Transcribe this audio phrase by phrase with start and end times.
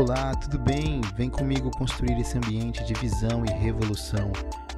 [0.00, 1.00] Olá, tudo bem?
[1.16, 4.30] Vem comigo construir esse ambiente de visão e revolução.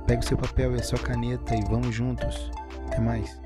[0.07, 2.51] Pega o seu papel e a sua caneta e vamos juntos.
[2.87, 3.39] Até mais.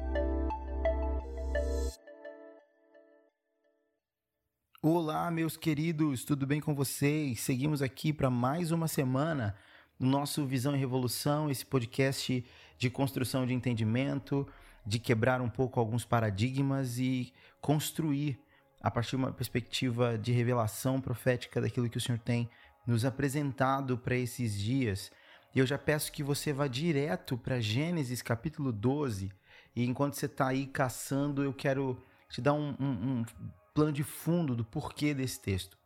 [4.81, 7.41] Olá, meus queridos, tudo bem com vocês?
[7.41, 9.57] Seguimos aqui para mais uma semana
[9.99, 12.47] no nosso Visão e Revolução, esse podcast
[12.79, 14.47] de construção de entendimento,
[14.87, 18.39] de quebrar um pouco alguns paradigmas e construir
[18.85, 22.51] a partir de uma perspectiva de revelação profética daquilo que o Senhor tem
[22.87, 25.11] nos apresentado para esses dias.
[25.55, 29.33] E eu já peço que você vá direto para Gênesis capítulo 12.
[29.75, 31.97] E enquanto você está aí caçando, eu quero
[32.29, 33.25] te dar um, um, um
[33.73, 35.79] plano de fundo do porquê desse texto.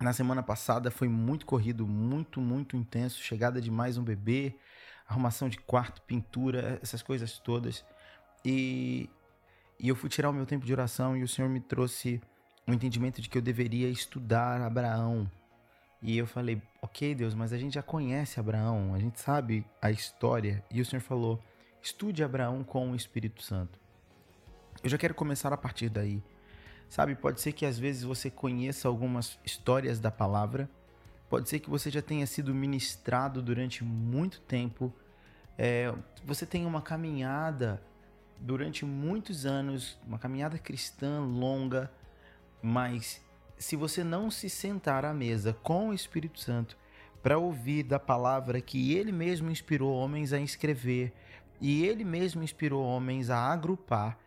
[0.00, 3.20] Na semana passada foi muito corrido, muito, muito intenso.
[3.20, 4.56] Chegada de mais um bebê,
[5.06, 7.84] arrumação de quarto, pintura, essas coisas todas.
[8.42, 9.10] E
[9.78, 12.20] e eu fui tirar o meu tempo de oração e o Senhor me trouxe
[12.66, 15.30] o um entendimento de que eu deveria estudar Abraão.
[16.02, 19.90] E eu falei, ok, Deus, mas a gente já conhece Abraão, a gente sabe a
[19.90, 20.64] história.
[20.70, 21.42] E o Senhor falou,
[21.82, 23.78] estude Abraão com o Espírito Santo.
[24.82, 26.22] Eu já quero começar a partir daí.
[26.88, 30.70] Sabe, pode ser que às vezes você conheça algumas histórias da palavra,
[31.28, 34.92] pode ser que você já tenha sido ministrado durante muito tempo,
[35.58, 35.92] é,
[36.24, 37.82] você tenha uma caminhada
[38.38, 41.90] durante muitos anos, uma caminhada cristã longa,
[42.62, 43.24] mas
[43.58, 46.76] se você não se sentar à mesa com o Espírito Santo
[47.22, 51.12] para ouvir da palavra que ele mesmo inspirou homens a escrever
[51.60, 54.18] e ele mesmo inspirou homens a agrupar,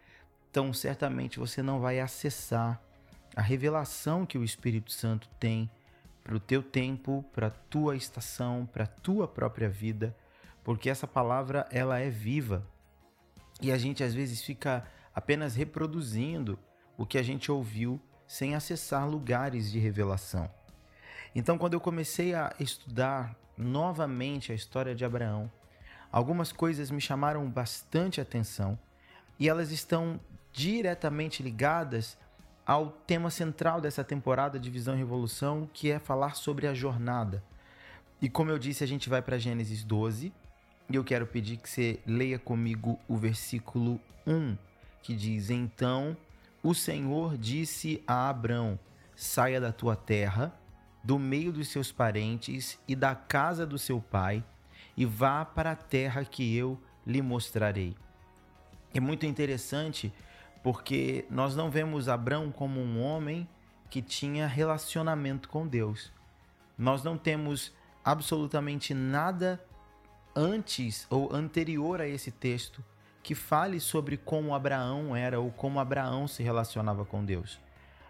[0.49, 2.81] então certamente você não vai acessar
[3.35, 5.69] a revelação que o Espírito Santo tem
[6.23, 10.15] para o teu tempo, para a tua estação, para a tua própria vida,
[10.63, 12.65] porque essa palavra ela é viva.
[13.61, 16.57] E a gente às vezes fica apenas reproduzindo
[16.97, 20.49] o que a gente ouviu sem acessar lugares de revelação.
[21.33, 25.51] Então, quando eu comecei a estudar novamente a história de Abraão,
[26.11, 28.77] algumas coisas me chamaram bastante atenção
[29.37, 30.19] e elas estão
[30.51, 32.17] diretamente ligadas
[32.65, 37.43] ao tema central dessa temporada de Visão e Revolução, que é falar sobre a jornada.
[38.21, 40.33] E como eu disse, a gente vai para Gênesis 12,
[40.89, 44.57] e eu quero pedir que você leia comigo o versículo 1,
[45.03, 46.17] que diz: Então
[46.63, 48.79] o Senhor disse a Abrão:
[49.15, 50.53] Saia da tua terra,
[51.03, 54.43] do meio dos seus parentes e da casa do seu pai,
[54.97, 57.95] e vá para a terra que eu lhe mostrarei.
[58.93, 60.11] É muito interessante
[60.63, 63.47] porque nós não vemos Abrão como um homem
[63.89, 66.11] que tinha relacionamento com Deus.
[66.77, 67.73] Nós não temos
[68.03, 69.63] absolutamente nada
[70.35, 72.83] antes ou anterior a esse texto
[73.21, 77.59] que fale sobre como Abraão era ou como Abraão se relacionava com Deus.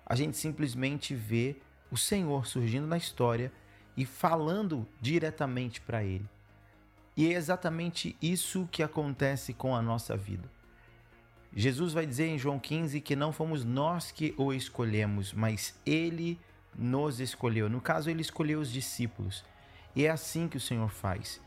[0.05, 1.57] A gente simplesmente vê
[1.91, 3.51] o Senhor surgindo na história
[3.97, 6.25] e falando diretamente para ele.
[7.17, 10.49] E é exatamente isso que acontece com a nossa vida.
[11.53, 16.39] Jesus vai dizer em João 15 que não fomos nós que o escolhemos, mas ele
[16.75, 17.69] nos escolheu.
[17.69, 19.43] No caso, ele escolheu os discípulos.
[19.95, 21.41] E é assim que o Senhor faz.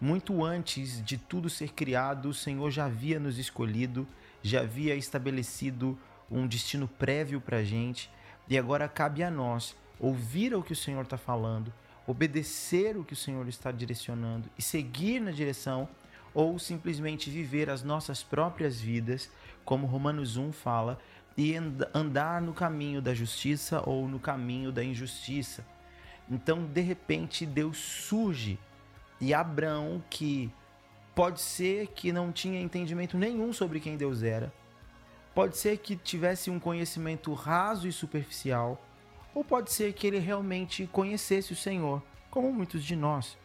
[0.00, 4.06] Muito antes de tudo ser criado, o Senhor já havia nos escolhido,
[4.42, 5.98] já havia estabelecido
[6.30, 8.08] um destino prévio para a gente,
[8.48, 11.72] e agora cabe a nós ouvir o que o Senhor está falando,
[12.06, 15.88] obedecer o que o Senhor está direcionando e seguir na direção,
[16.32, 19.28] ou simplesmente viver as nossas próprias vidas,
[19.64, 21.00] como Romanos 1 fala,
[21.36, 21.56] e
[21.92, 25.66] andar no caminho da justiça ou no caminho da injustiça.
[26.30, 28.58] Então, de repente, Deus surge
[29.20, 30.52] e Abraão, que
[31.14, 34.52] pode ser que não tinha entendimento nenhum sobre quem Deus era,
[35.34, 38.80] pode ser que tivesse um conhecimento raso e superficial,
[39.34, 43.36] ou pode ser que ele realmente conhecesse o Senhor, como muitos de nós.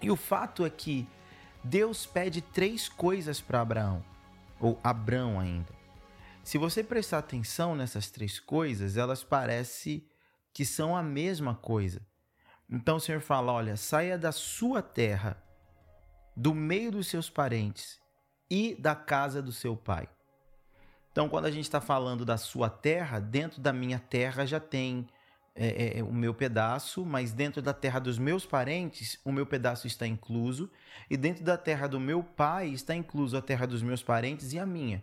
[0.00, 1.06] E o fato é que
[1.62, 4.04] Deus pede três coisas para Abraão,
[4.60, 5.72] ou Abrão ainda.
[6.42, 10.04] Se você prestar atenção nessas três coisas, elas parecem
[10.52, 12.02] que são a mesma coisa.
[12.70, 15.36] Então o Senhor fala: olha, saia da sua terra,
[16.36, 18.00] do meio dos seus parentes
[18.50, 20.08] e da casa do seu pai.
[21.10, 25.06] Então, quando a gente está falando da sua terra, dentro da minha terra já tem
[25.54, 29.86] é, é, o meu pedaço, mas dentro da terra dos meus parentes, o meu pedaço
[29.86, 30.68] está incluso,
[31.08, 34.58] e dentro da terra do meu pai está incluso a terra dos meus parentes e
[34.58, 35.02] a minha.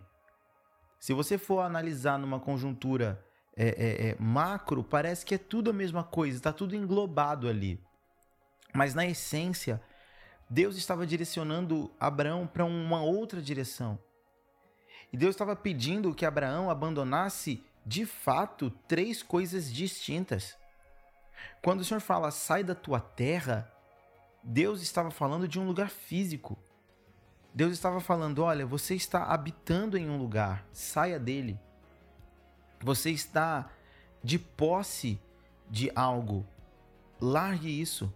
[1.00, 3.24] Se você for analisar numa conjuntura
[3.56, 7.80] é, é, é, macro, parece que é tudo a mesma coisa, está tudo englobado ali.
[8.72, 9.80] Mas na essência,
[10.48, 13.98] Deus estava direcionando Abraão para uma outra direção.
[15.12, 20.56] E Deus estava pedindo que Abraão abandonasse de fato três coisas distintas.
[21.62, 23.70] Quando o Senhor fala sai da tua terra,
[24.42, 26.58] Deus estava falando de um lugar físico.
[27.54, 31.60] Deus estava falando: olha, você está habitando em um lugar, saia dele.
[32.82, 33.70] Você está
[34.22, 35.20] de posse
[35.70, 36.46] de algo,
[37.20, 38.12] largue isso.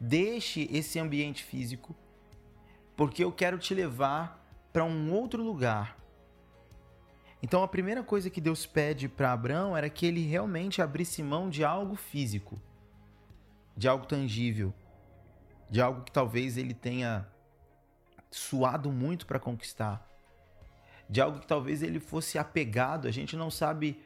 [0.00, 1.94] Deixe esse ambiente físico,
[2.96, 4.42] porque eu quero te levar
[4.72, 5.96] para um outro lugar.
[7.42, 11.50] Então a primeira coisa que Deus pede para Abraão era que ele realmente abrisse mão
[11.50, 12.60] de algo físico,
[13.76, 14.72] de algo tangível,
[15.68, 17.28] de algo que talvez ele tenha
[18.30, 20.08] suado muito para conquistar,
[21.08, 23.06] de algo que talvez ele fosse apegado.
[23.06, 24.00] A gente não sabe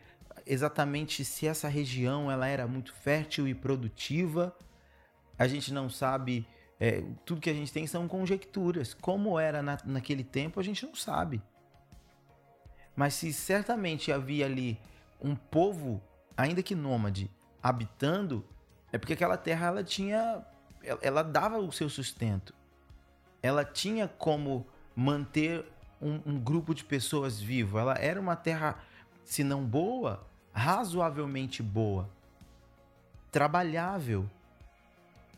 [0.47, 4.57] exatamente se essa região ela era muito fértil e produtiva.
[5.39, 6.47] A gente não sabe.
[6.81, 8.95] É, tudo que a gente tem são conjecturas.
[8.95, 11.43] Como era na, naquele tempo, a gente não sabe.
[12.95, 14.79] Mas se certamente havia ali
[15.21, 16.03] um povo,
[16.37, 17.31] ainda que nômade,
[17.63, 18.45] habitando,
[18.93, 20.45] é porque aquela terra ela tinha
[21.03, 22.55] ela dava o seu sustento.
[23.43, 25.65] Ela tinha como manter
[26.01, 27.79] um, um grupo de pessoas vivo.
[27.79, 28.79] Ela era uma terra,
[29.25, 32.09] se não boa, razoavelmente boa,
[33.31, 34.29] trabalhável.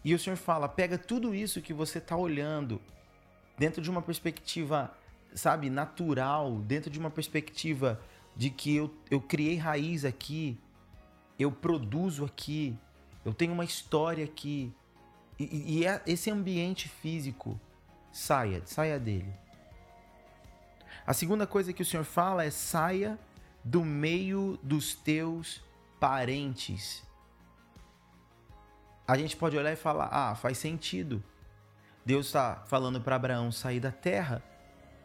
[0.05, 2.81] E o Senhor fala: pega tudo isso que você está olhando
[3.59, 4.91] dentro de uma perspectiva,
[5.35, 8.01] sabe, natural, dentro de uma perspectiva
[8.35, 10.59] de que eu, eu criei raiz aqui,
[11.39, 12.75] eu produzo aqui,
[13.25, 14.73] eu tenho uma história aqui,
[15.39, 17.61] e, e é esse ambiente físico,
[18.11, 19.31] saia, saia dele.
[21.07, 23.19] A segunda coisa que o Senhor fala é saia
[23.65, 25.63] do meio dos teus
[25.99, 27.03] parentes.
[29.07, 31.23] A gente pode olhar e falar: ah, faz sentido.
[32.05, 34.43] Deus está falando para Abraão sair da terra,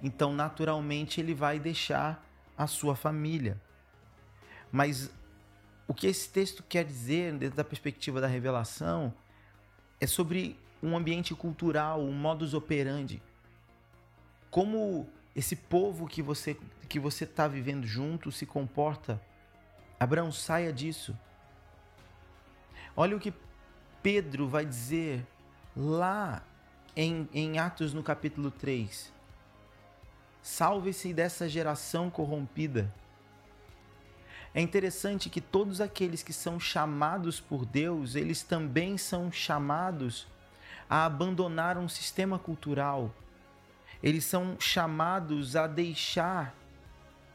[0.02, 2.24] então naturalmente ele vai deixar
[2.58, 3.62] a sua família.
[4.72, 5.12] Mas
[5.88, 9.14] o que esse texto quer dizer, dentro da perspectiva da revelação,
[10.00, 13.22] é sobre um ambiente cultural, um modus operandi.
[14.50, 19.20] Como esse povo que você que você está vivendo junto se comporta.
[20.00, 21.18] Abraão, saia disso.
[22.96, 23.34] Olha o que
[24.04, 25.26] Pedro vai dizer
[25.76, 26.44] lá
[26.96, 29.12] em, em Atos no capítulo 3.
[30.42, 32.94] Salve-se dessa geração corrompida.
[34.54, 40.28] É interessante que todos aqueles que são chamados por Deus, eles também são chamados
[40.90, 43.12] a abandonar um sistema cultural.
[44.06, 46.56] Eles são chamados a deixar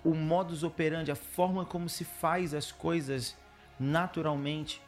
[0.05, 3.37] o modus operandi, a forma como se faz as coisas
[3.79, 4.81] naturalmente.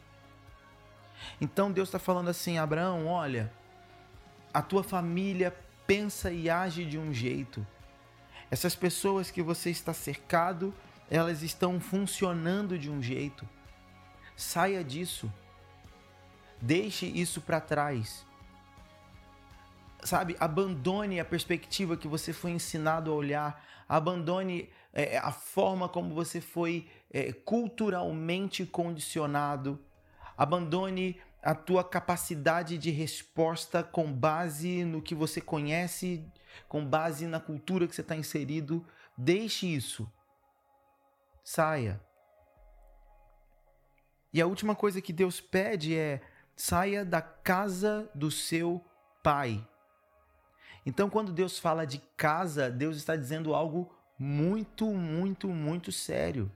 [1.40, 3.52] Então Deus está falando assim, Abraão, olha,
[4.55, 7.67] a tua família pensa e age de um jeito.
[8.49, 10.73] Essas pessoas que você está cercado
[11.11, 13.46] elas estão funcionando de um jeito.
[14.35, 15.31] Saia disso.
[16.58, 18.25] Deixe isso para trás.
[20.04, 26.14] Sabe, abandone a perspectiva que você foi ensinado a olhar, abandone é, a forma como
[26.14, 29.78] você foi é, culturalmente condicionado,
[30.37, 36.25] abandone a tua capacidade de resposta com base no que você conhece,
[36.68, 38.85] com base na cultura que você está inserido.
[39.16, 40.11] Deixe isso
[41.42, 42.00] saia.
[44.32, 46.21] E a última coisa que Deus pede é:
[46.56, 48.82] saia da casa do seu
[49.23, 49.66] pai.
[50.85, 56.51] Então, quando Deus fala de casa, Deus está dizendo algo muito, muito, muito sério.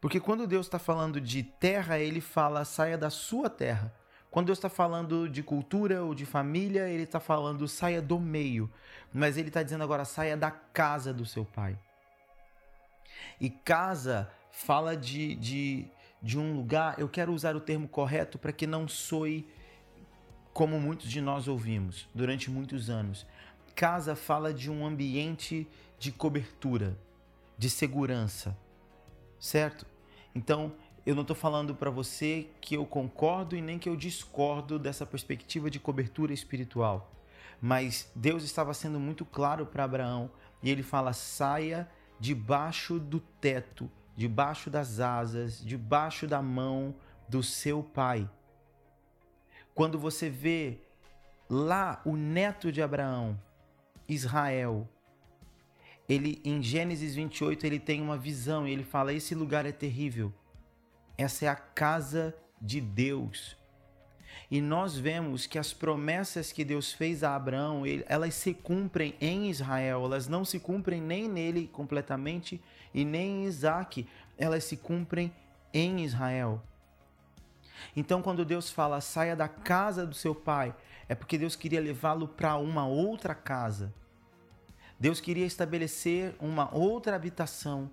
[0.00, 3.92] Porque quando Deus está falando de terra, ele fala saia da sua terra.
[4.30, 8.70] Quando Deus está falando de cultura ou de família, ele está falando saia do meio.
[9.12, 11.76] Mas ele está dizendo agora saia da casa do seu pai.
[13.40, 15.88] E casa fala de, de,
[16.22, 19.46] de um lugar, eu quero usar o termo correto para que não soe
[20.52, 23.26] como muitos de nós ouvimos durante muitos anos.
[23.74, 25.66] Casa fala de um ambiente
[25.98, 26.98] de cobertura,
[27.56, 28.56] de segurança,
[29.38, 29.86] certo?
[30.34, 30.72] Então,
[31.04, 35.06] eu não estou falando para você que eu concordo e nem que eu discordo dessa
[35.06, 37.10] perspectiva de cobertura espiritual.
[37.60, 40.30] Mas Deus estava sendo muito claro para Abraão
[40.62, 41.88] e ele fala: saia
[42.18, 46.94] debaixo do teto, debaixo das asas, debaixo da mão
[47.28, 48.28] do seu pai.
[49.80, 50.76] Quando você vê
[51.48, 53.40] lá o neto de Abraão,
[54.06, 54.86] Israel,
[56.06, 60.30] ele em Gênesis 28 ele tem uma visão e ele fala: esse lugar é terrível.
[61.16, 63.56] Essa é a casa de Deus.
[64.50, 69.48] E nós vemos que as promessas que Deus fez a Abraão, elas se cumprem em
[69.48, 72.60] Israel, elas não se cumprem nem nele completamente
[72.92, 74.06] e nem em Isaac,
[74.36, 75.32] elas se cumprem
[75.72, 76.62] em Israel.
[77.96, 80.74] Então, quando Deus fala saia da casa do seu pai,
[81.08, 83.92] é porque Deus queria levá-lo para uma outra casa.
[84.98, 87.90] Deus queria estabelecer uma outra habitação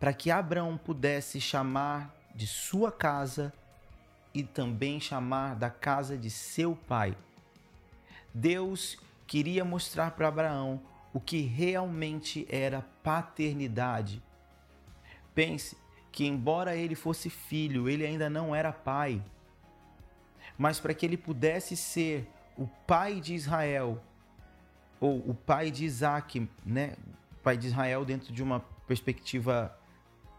[0.00, 3.52] para que Abraão pudesse chamar de sua casa
[4.32, 7.16] e também chamar da casa de seu pai.
[8.32, 10.80] Deus queria mostrar para Abraão
[11.12, 14.22] o que realmente era paternidade.
[15.34, 15.76] Pense
[16.16, 19.22] que, embora ele fosse filho, ele ainda não era pai.
[20.56, 24.02] Mas para que ele pudesse ser o pai de Israel,
[24.98, 26.96] ou o pai de Isaac, né?
[27.42, 29.78] pai de Israel dentro de uma perspectiva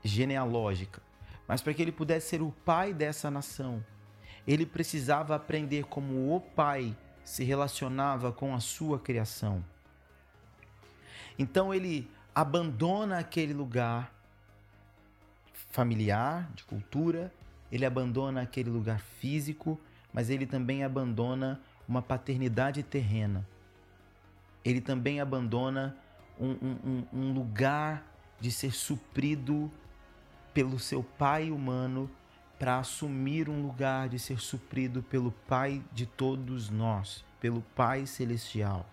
[0.03, 1.00] genealógica,
[1.48, 3.86] mas para que ele pudesse ser o pai dessa nação,
[4.48, 9.63] ele precisava aprender como o pai se relacionava com a sua criação.
[11.38, 14.16] Então ele abandona aquele lugar
[15.69, 17.33] familiar, de cultura,
[17.71, 19.79] ele abandona aquele lugar físico,
[20.13, 23.47] mas ele também abandona uma paternidade terrena.
[24.63, 25.95] Ele também abandona
[26.39, 28.05] um, um, um lugar
[28.39, 29.71] de ser suprido
[30.53, 32.09] pelo seu pai humano
[32.57, 38.86] para assumir um lugar de ser suprido pelo Pai de todos nós, pelo Pai celestial.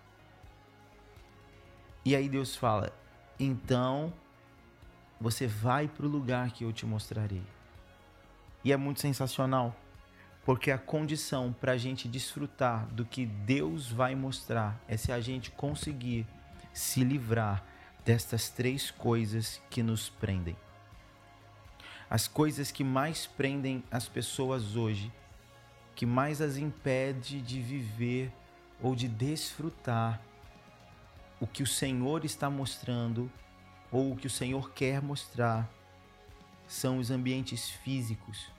[2.04, 2.92] E aí Deus fala:
[3.38, 4.12] então
[5.24, 7.42] você vai para o lugar que eu te mostrarei.
[8.62, 9.74] E é muito sensacional,
[10.44, 15.20] porque a condição para a gente desfrutar do que Deus vai mostrar é se a
[15.20, 16.26] gente conseguir
[16.72, 17.64] se livrar
[18.04, 20.56] destas três coisas que nos prendem
[22.14, 25.12] as coisas que mais prendem as pessoas hoje,
[25.94, 28.32] que mais as impede de viver
[28.80, 30.20] ou de desfrutar
[31.40, 33.28] o que o Senhor está mostrando
[33.94, 35.72] ou o que o Senhor quer mostrar,
[36.66, 38.50] são os ambientes físicos.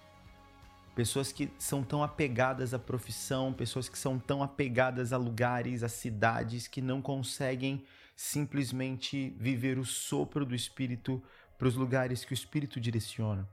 [0.96, 5.90] Pessoas que são tão apegadas à profissão, pessoas que são tão apegadas a lugares, a
[5.90, 7.84] cidades, que não conseguem
[8.16, 11.22] simplesmente viver o sopro do Espírito
[11.58, 13.46] para os lugares que o Espírito direciona.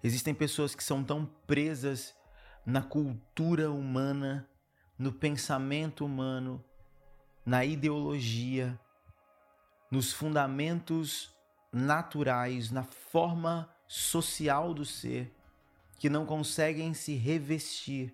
[0.00, 2.14] Existem pessoas que são tão presas
[2.64, 4.48] na cultura humana,
[4.96, 6.64] no pensamento humano,
[7.44, 8.78] na ideologia,
[9.94, 11.32] nos fundamentos
[11.72, 15.32] naturais, na forma social do ser,
[16.00, 18.12] que não conseguem se revestir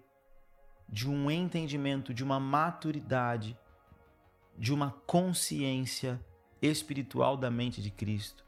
[0.86, 3.58] de um entendimento, de uma maturidade,
[4.58, 6.20] de uma consciência
[6.60, 8.44] espiritual da mente de Cristo.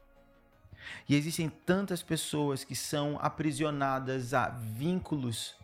[1.09, 5.55] E existem tantas pessoas que são aprisionadas a vínculos,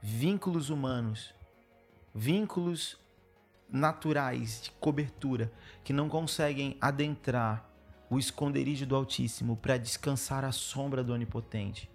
[0.00, 1.34] vínculos humanos,
[2.14, 2.96] vínculos
[3.72, 5.50] naturais de cobertura,
[5.82, 7.68] que não conseguem adentrar
[8.10, 11.90] o esconderijo do Altíssimo para descansar à sombra do Onipotente.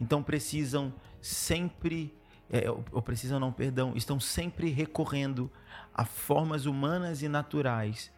[0.00, 2.14] Então precisam sempre,
[2.50, 5.50] é, ou precisam não, perdão, estão sempre recorrendo
[5.94, 8.10] a formas humanas e naturais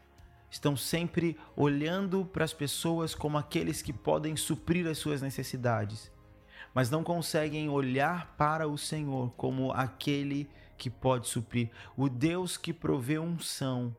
[0.52, 6.12] estão sempre olhando para as pessoas como aqueles que podem suprir as suas necessidades,
[6.74, 10.50] mas não conseguem olhar para o Senhor como aquele que
[10.90, 11.70] pode suprir.
[11.96, 13.94] O Deus que provê unção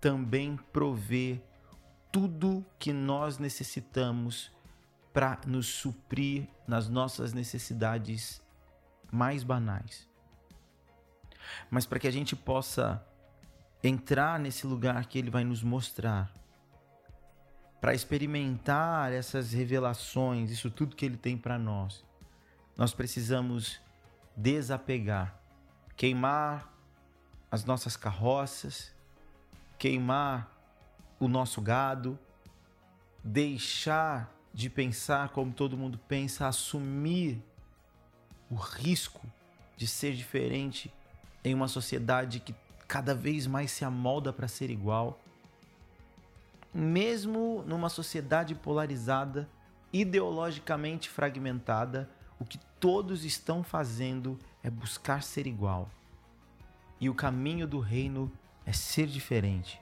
[0.00, 1.40] também provê
[2.12, 4.50] tudo que nós necessitamos
[5.12, 8.42] para nos suprir nas nossas necessidades
[9.10, 10.08] mais banais.
[11.70, 13.04] Mas para que a gente possa
[13.82, 16.32] entrar nesse lugar que ele vai nos mostrar,
[17.80, 22.04] para experimentar essas revelações, isso tudo que ele tem para nós,
[22.76, 23.80] nós precisamos
[24.36, 25.40] desapegar,
[25.96, 26.72] queimar
[27.50, 28.92] as nossas carroças,
[29.78, 30.52] queimar
[31.18, 32.18] o nosso gado,
[33.24, 37.42] deixar de pensar como todo mundo pensa, assumir
[38.50, 39.26] o risco
[39.76, 40.92] de ser diferente
[41.44, 42.54] em uma sociedade que
[42.86, 45.20] cada vez mais se amolda para ser igual.
[46.72, 49.48] Mesmo numa sociedade polarizada,
[49.92, 55.88] ideologicamente fragmentada, o que todos estão fazendo é buscar ser igual.
[57.00, 58.32] E o caminho do reino
[58.64, 59.80] é ser diferente.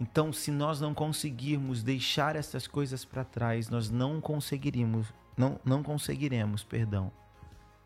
[0.00, 5.80] Então, se nós não conseguirmos deixar essas coisas para trás, nós não conseguiremos, não, não
[5.80, 7.12] conseguiremos, perdão,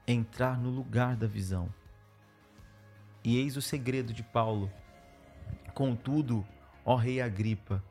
[0.06, 1.68] entrar no lugar da visão.
[3.22, 4.72] E eis o segredo de Paulo.
[5.74, 6.42] Contudo,
[6.86, 7.84] ó rei Agripa,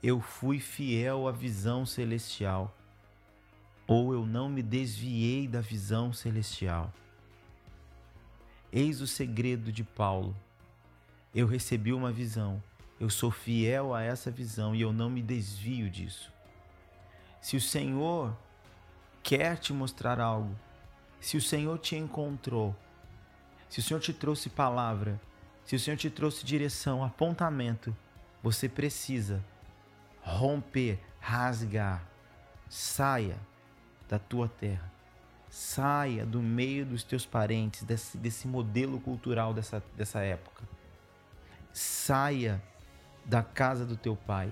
[0.00, 2.72] eu fui fiel à visão celestial,
[3.86, 6.92] ou eu não me desviei da visão celestial.
[8.72, 10.36] Eis o segredo de Paulo.
[11.34, 12.62] Eu recebi uma visão,
[12.98, 16.32] eu sou fiel a essa visão e eu não me desvio disso.
[17.40, 18.36] Se o Senhor
[19.22, 20.56] quer te mostrar algo,
[21.20, 22.74] se o Senhor te encontrou,
[23.68, 25.20] se o Senhor te trouxe palavra,
[25.64, 27.94] se o Senhor te trouxe direção, apontamento,
[28.42, 29.44] você precisa
[30.22, 32.04] romper, rasgar,
[32.68, 33.38] saia
[34.08, 34.90] da tua terra,
[35.48, 40.62] saia do meio dos teus parentes, desse, desse modelo cultural dessa, dessa época,
[41.72, 42.62] saia
[43.24, 44.50] da casa do teu pai,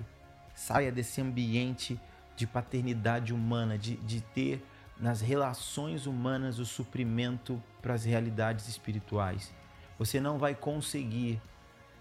[0.53, 1.99] saia desse ambiente
[2.35, 4.63] de paternidade humana, de, de ter
[4.99, 9.53] nas relações humanas o suprimento para as realidades espirituais.
[9.97, 11.41] Você não vai conseguir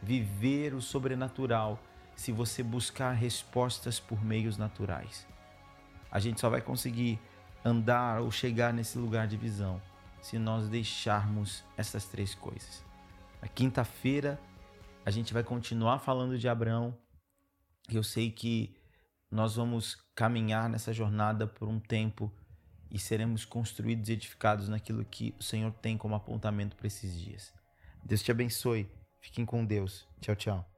[0.03, 1.81] viver o sobrenatural
[2.15, 5.27] se você buscar respostas por meios naturais.
[6.11, 7.21] A gente só vai conseguir
[7.65, 9.81] andar ou chegar nesse lugar de visão
[10.21, 12.85] se nós deixarmos essas três coisas.
[13.43, 14.41] Na quinta-feira,
[15.05, 16.97] a gente vai continuar falando de Abraão.
[17.91, 18.75] Eu sei que
[19.31, 22.33] nós vamos caminhar nessa jornada por um tempo
[22.91, 27.53] e seremos construídos e edificados naquilo que o Senhor tem como apontamento para esses dias.
[28.03, 28.89] Deus te abençoe.
[29.21, 30.07] Fiquem com Deus.
[30.21, 30.74] Tchau, tchau.